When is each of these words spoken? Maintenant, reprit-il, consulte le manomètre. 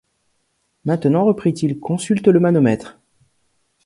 Maintenant, 0.83 1.25
reprit-il, 1.25 1.79
consulte 1.79 2.25
le 2.27 2.39
manomètre. 2.39 2.97